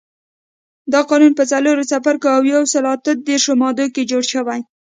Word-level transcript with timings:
دا 0.91 0.99
قانون 1.09 1.33
په 1.39 1.43
څلورو 1.51 1.87
څپرکو 1.91 2.27
او 2.35 2.41
یو 2.53 2.63
سلو 2.73 2.89
اته 2.95 3.11
دیرش 3.27 3.45
مادو 3.61 3.85
کې 3.93 4.07
جوړ 4.11 4.23
شوی. 4.33 4.59